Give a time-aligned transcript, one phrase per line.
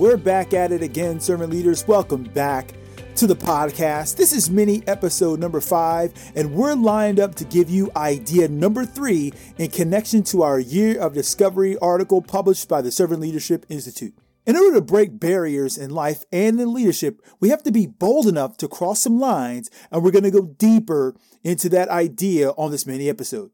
[0.00, 1.86] We're back at it again, servant leaders.
[1.86, 2.72] Welcome back
[3.16, 4.16] to the podcast.
[4.16, 8.86] This is mini episode number five, and we're lined up to give you idea number
[8.86, 14.14] three in connection to our Year of Discovery article published by the Servant Leadership Institute.
[14.46, 18.26] In order to break barriers in life and in leadership, we have to be bold
[18.26, 22.70] enough to cross some lines, and we're going to go deeper into that idea on
[22.70, 23.50] this mini episode.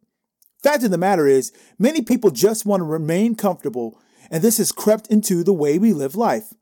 [0.63, 4.73] Fact of the matter is, many people just want to remain comfortable, and this has
[4.73, 6.53] crept into the way we live life.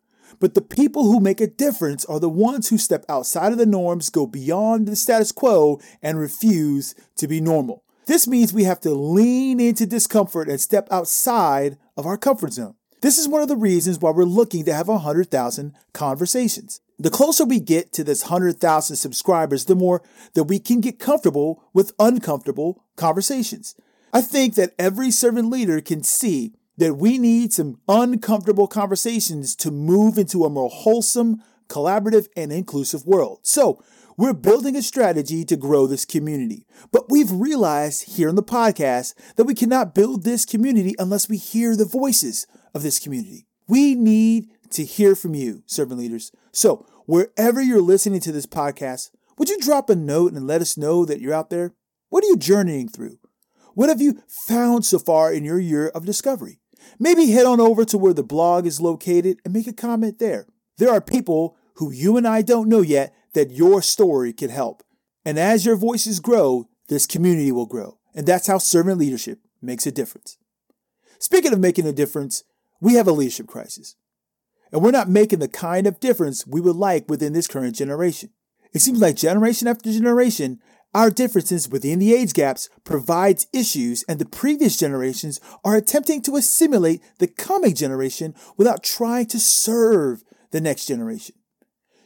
[0.41, 3.67] But the people who make a difference are the ones who step outside of the
[3.67, 7.85] norms, go beyond the status quo, and refuse to be normal.
[8.07, 12.75] This means we have to lean into discomfort and step outside of our comfort zone.
[13.01, 16.81] This is one of the reasons why we're looking to have 100,000 conversations.
[16.99, 20.03] The closer we get to this 100,000 subscribers, the more
[20.35, 23.75] that we can get comfortable with uncomfortable conversations.
[24.13, 29.71] I think that every servant leader can see that we need some uncomfortable conversations to
[29.71, 33.41] move into a more wholesome, collaborative, and inclusive world.
[33.43, 33.83] So,
[34.17, 36.67] we're building a strategy to grow this community.
[36.93, 41.37] But we've realized here in the podcast that we cannot build this community unless we
[41.37, 43.47] hear the voices of this community.
[43.67, 46.31] We need to hear from you, servant leaders.
[46.53, 50.77] So, wherever you're listening to this podcast, would you drop a note and let us
[50.77, 51.75] know that you're out there?
[52.09, 53.19] What are you journeying through?
[53.75, 56.61] What have you found so far in your year of discovery?
[56.99, 60.47] Maybe head on over to where the blog is located and make a comment there.
[60.79, 64.83] There are people who you and I don't know yet that your story could help.
[65.25, 67.99] And as your voices grow, this community will grow.
[68.15, 70.39] And that's how servant leadership makes a difference.
[71.19, 72.45] Speaking of making a difference,
[72.81, 73.97] we have a leadership crisis.
[74.71, 78.31] And we're not making the kind of difference we would like within this current generation.
[78.73, 80.61] It seems like generation after generation,
[80.95, 86.37] our differences within the age gaps provides issues and the previous generations are attempting to
[86.37, 91.35] assimilate the coming generation without trying to serve the next generation.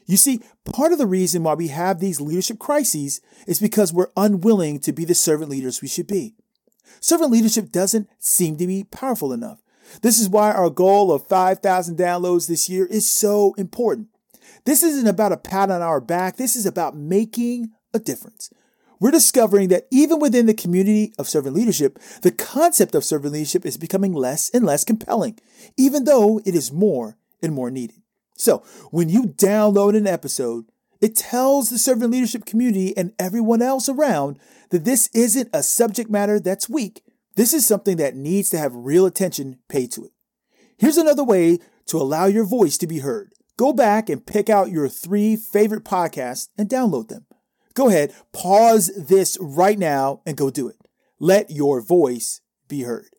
[0.06, 4.10] You see, part of the reason why we have these leadership crises is because we're
[4.16, 6.34] unwilling to be the servant leaders we should be.
[7.00, 9.60] Servant leadership doesn't seem to be powerful enough.
[10.00, 14.08] This is why our goal of 5,000 downloads this year is so important.
[14.64, 16.36] This isn't about a pat on our back.
[16.36, 18.50] This is about making a difference.
[19.00, 23.64] We're discovering that even within the community of servant leadership, the concept of servant leadership
[23.64, 25.38] is becoming less and less compelling,
[25.76, 28.02] even though it is more and more needed.
[28.36, 28.58] So
[28.90, 30.66] when you download an episode,
[31.00, 34.38] it tells the servant leadership community and everyone else around
[34.70, 37.02] that this isn't a subject matter that's weak.
[37.36, 40.10] This is something that needs to have real attention paid to it.
[40.76, 43.32] Here's another way to allow your voice to be heard.
[43.56, 47.26] Go back and pick out your three favorite podcasts and download them.
[47.78, 50.74] Go ahead, pause this right now and go do it.
[51.20, 53.10] Let your voice be heard.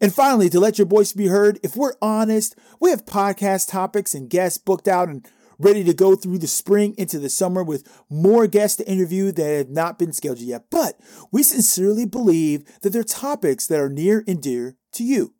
[0.00, 4.14] And finally, to let your voice be heard, if we're honest, we have podcast topics
[4.14, 5.26] and guests booked out and
[5.58, 9.56] ready to go through the spring into the summer with more guests to interview that
[9.58, 10.66] have not been scheduled yet.
[10.70, 10.94] But
[11.32, 15.34] we sincerely believe that they're topics that are near and dear to you.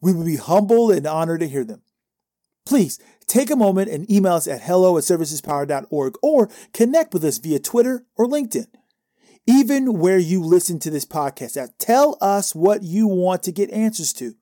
[0.00, 1.82] We would be humbled and honored to hear them.
[2.64, 7.38] Please take a moment and email us at hello at serviceispower.org or connect with us
[7.38, 8.66] via Twitter or LinkedIn
[9.46, 11.70] even where you listen to this podcast out.
[11.78, 14.34] Tell us what you want to get answers to.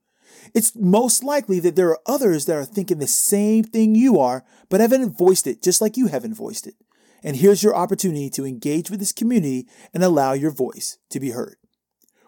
[0.55, 4.45] It's most likely that there are others that are thinking the same thing you are,
[4.69, 6.75] but haven't voiced it just like you haven't voiced it.
[7.23, 11.31] And here's your opportunity to engage with this community and allow your voice to be
[11.31, 11.57] heard.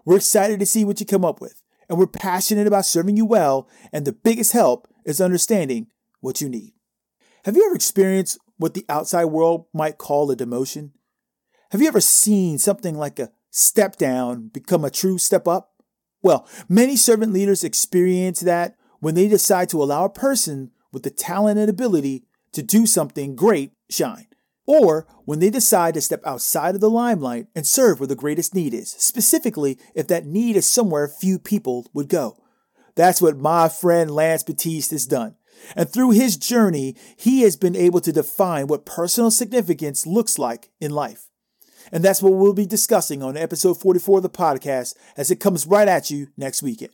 [0.04, 3.25] We're excited to see what you come up with, and we're passionate about serving you
[3.25, 5.88] well, and the biggest help is understanding
[6.24, 6.72] what you need.
[7.44, 10.92] Have you ever experienced what the outside world might call a demotion?
[11.70, 15.72] Have you ever seen something like a step down become a true step up?
[16.22, 21.10] Well, many servant leaders experience that when they decide to allow a person with the
[21.10, 24.28] talent and ability to do something great shine.
[24.66, 28.54] Or when they decide to step outside of the limelight and serve where the greatest
[28.54, 32.38] need is, specifically if that need is somewhere few people would go.
[32.94, 35.37] That's what my friend Lance Batiste has done.
[35.76, 40.70] And through his journey, he has been able to define what personal significance looks like
[40.81, 41.28] in life.
[41.93, 45.66] And that's what we'll be discussing on episode 44 of the podcast as it comes
[45.66, 46.93] right at you next weekend.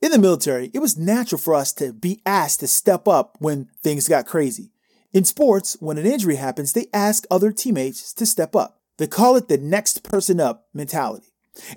[0.00, 3.68] In the military, it was natural for us to be asked to step up when
[3.82, 4.72] things got crazy.
[5.12, 8.80] In sports, when an injury happens, they ask other teammates to step up.
[8.98, 11.28] They call it the next person up mentality.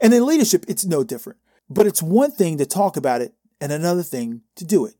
[0.01, 1.39] And in leadership, it's no different.
[1.69, 4.95] But it's one thing to talk about it and another thing to do it.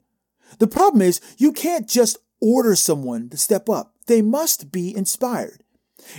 [0.60, 3.94] The problem is you can't just order someone to step up.
[4.08, 5.64] They must be inspired.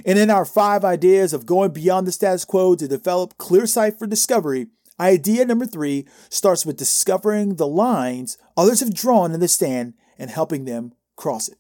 [0.05, 3.99] And in our five ideas of going beyond the status quo to develop clear sight
[3.99, 4.67] for discovery,
[4.99, 10.31] Idea number three starts with discovering the lines others have drawn in the stand and
[10.31, 11.58] helping them cross it.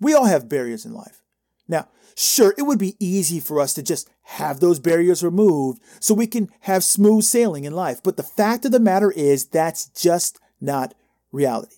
[0.00, 1.22] We all have barriers in life.
[1.66, 6.12] Now, sure, it would be easy for us to just have those barriers removed so
[6.12, 8.02] we can have smooth sailing in life.
[8.02, 10.92] But the fact of the matter is that's just not
[11.36, 11.76] reality.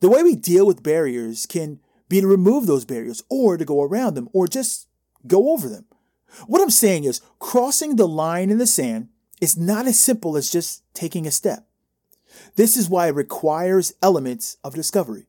[0.00, 3.82] The way we deal with barriers can be to remove those barriers or to go
[3.82, 4.88] around them or just
[5.26, 5.84] go over them.
[6.46, 9.08] What I'm saying is crossing the line in the sand
[9.40, 11.66] is not as simple as just taking a step.
[12.56, 15.26] This is why it requires elements of discovery.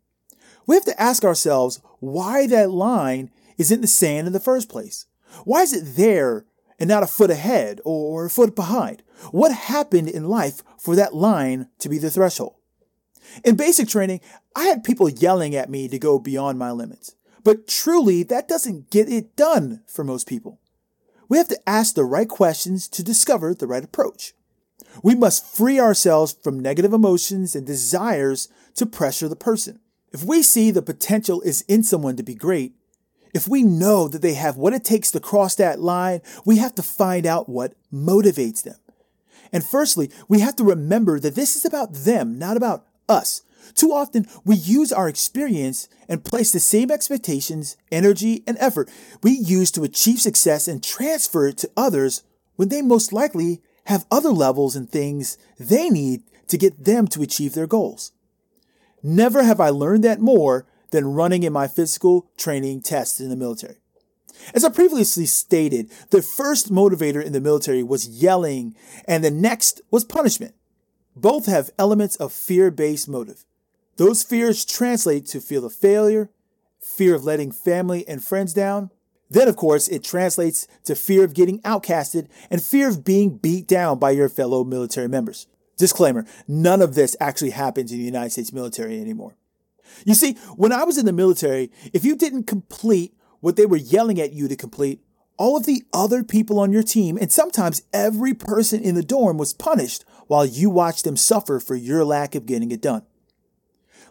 [0.68, 4.70] We have to ask ourselves why that line is in the sand in the first
[4.70, 5.06] place.
[5.44, 6.46] Why is it there
[6.80, 9.04] and not a foot ahead or a foot behind?
[9.32, 12.56] What happened in life for that line to be the threshold?
[13.44, 14.22] In basic training,
[14.56, 17.16] I had people yelling at me to go beyond my limits.
[17.44, 20.60] But truly, that doesn't get it done for most people.
[21.28, 24.34] We have to ask the right questions to discover the right approach.
[25.02, 29.80] We must free ourselves from negative emotions and desires to pressure the person.
[30.12, 32.74] If we see the potential is in someone to be great,
[33.34, 36.76] if we know that they have what it takes to cross that line, we have
[36.76, 38.76] to find out what motivates them.
[39.54, 43.42] And firstly, we have to remember that this is about them, not about us.
[43.76, 48.90] Too often, we use our experience and place the same expectations, energy, and effort
[49.22, 52.24] we use to achieve success and transfer it to others
[52.56, 57.22] when they most likely have other levels and things they need to get them to
[57.22, 58.12] achieve their goals.
[59.04, 63.36] Never have I learned that more than running in my physical training tests in the
[63.36, 63.78] military.
[64.54, 68.76] As I previously stated, the first motivator in the military was yelling
[69.06, 70.56] and the next was punishment.
[71.16, 73.46] Both have elements of fear based motive.
[73.98, 76.30] Those fears translate to fear of failure,
[76.80, 78.90] fear of letting family and friends down.
[79.30, 83.68] Then, of course, it translates to fear of getting outcasted and fear of being beat
[83.68, 85.48] down by your fellow military members.
[85.78, 89.36] Disclaimer none of this actually happens in the United States military anymore.
[90.06, 93.78] You see, when I was in the military, if you didn't complete what they were
[93.78, 95.02] yelling at you to complete,
[95.38, 99.38] all of the other people on your team, and sometimes every person in the dorm,
[99.38, 103.02] was punished while you watch them suffer for your lack of getting it done.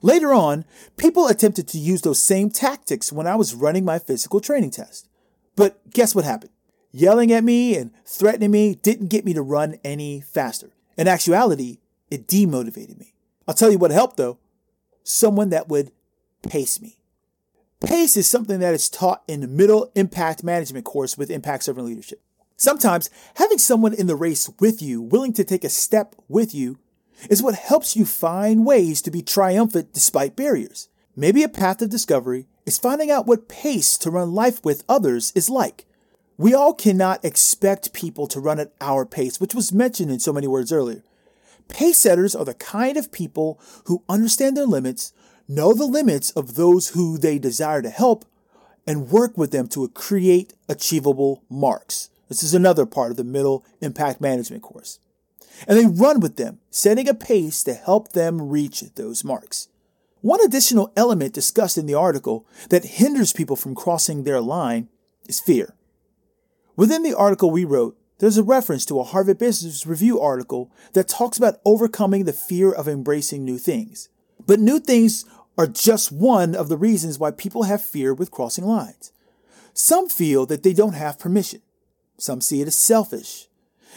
[0.03, 0.67] Later on,
[0.99, 5.09] people attempted to use those same tactics when I was running my physical training test.
[5.57, 6.51] But guess what happened?
[6.93, 10.75] Yelling at me and threatening me didn't get me to run any faster.
[10.99, 11.79] In actuality,
[12.11, 13.15] it demotivated me.
[13.49, 14.37] I'll tell you what helped though
[15.03, 15.91] someone that would
[16.47, 16.99] pace me.
[17.83, 21.87] Pace is something that is taught in the middle impact management course with Impact Servant
[21.87, 22.21] Leadership.
[22.61, 26.79] Sometimes having someone in the race with you, willing to take a step with you,
[27.31, 30.91] is what helps you find ways to be triumphant despite barriers.
[31.17, 35.33] Maybe a path of discovery is finding out what pace to run life with others
[35.35, 35.87] is like.
[36.37, 40.31] We all cannot expect people to run at our pace, which was mentioned in so
[40.31, 41.03] many words earlier.
[41.69, 45.15] Pace setters are the kind of people who understand their limits,
[45.49, 48.27] know the limits of those who they desire to help,
[48.87, 52.11] and work with them to create achievable marks.
[52.31, 55.01] This is another part of the middle impact management course.
[55.67, 59.69] And they run with them, setting a pace to help them reach those marks.
[60.21, 64.89] One additional element discussed in the article that hinders people from crossing their line
[65.29, 65.75] is fear.
[66.77, 71.09] Within the article we wrote, there's a reference to a Harvard Business Review article that
[71.09, 74.09] talks about overcoming the fear of embracing new things.
[74.47, 75.25] But new things
[75.59, 79.11] are just one of the reasons why people have fear with crossing lines.
[79.75, 81.63] Some feel that they don't have permission.
[82.21, 83.49] Some see it as selfish.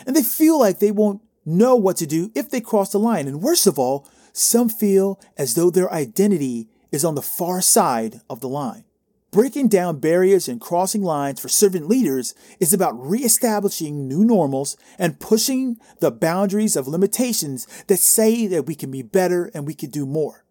[0.06, 3.27] And they feel like they won't know what to do if they cross the line.
[3.27, 8.22] And worst of all, some feel as though their identity is on the far side
[8.30, 8.86] of the line.
[9.32, 15.20] Breaking down barriers and crossing lines for servant leaders is about reestablishing new normals and
[15.20, 19.89] pushing the boundaries of limitations that say that we can be better and we can
[19.89, 20.46] do more.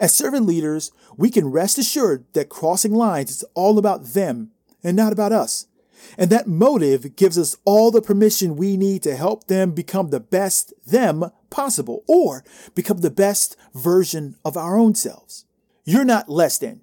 [0.00, 4.50] As servant leaders, we can rest assured that crossing lines is all about them
[4.82, 5.66] and not about us.
[6.16, 10.20] And that motive gives us all the permission we need to help them become the
[10.20, 12.44] best them possible or
[12.74, 15.44] become the best version of our own selves.
[15.84, 16.80] You're not less than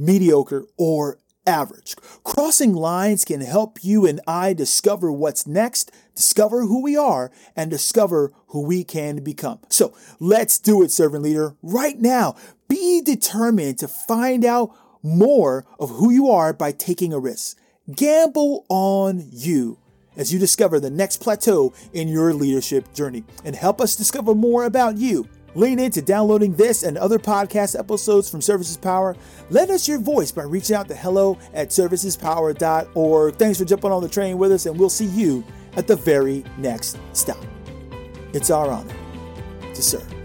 [0.00, 1.94] mediocre, or average.
[2.24, 7.70] Crossing lines can help you and I discover what's next, discover who we are, and
[7.70, 9.60] discover who we can become.
[9.68, 12.36] So let's do it, servant leader, right now.
[12.68, 17.58] Be determined to find out more of who you are by taking a risk.
[17.94, 19.78] Gamble on you
[20.16, 24.64] as you discover the next plateau in your leadership journey and help us discover more
[24.64, 29.16] about you Lean into downloading this and other podcast episodes from Service Is Power.
[29.50, 33.34] Let us your voice by reaching out to hello at serviceispower.org.
[33.36, 35.44] Thanks for jumping on the train with us, and we'll see you
[35.76, 37.44] at the very next stop.
[38.32, 38.94] It's our honor
[39.74, 40.19] to serve.